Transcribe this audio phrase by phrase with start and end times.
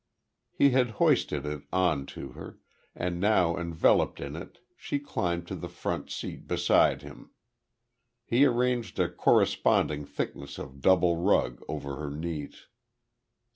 [0.51, 2.57] He had hoisted it on to her,
[2.95, 7.29] and now enveloped in it she climbed to the front seat beside him.
[8.25, 12.65] He arranged a corresponding thickness of double rug over her knees.